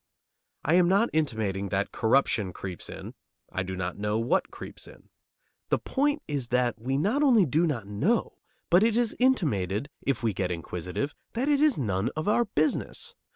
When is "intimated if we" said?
9.19-10.33